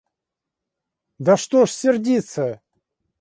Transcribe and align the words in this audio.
Да 1.19 1.37
что 1.37 1.67
ж 1.67 1.71
сердиться! 1.73 2.61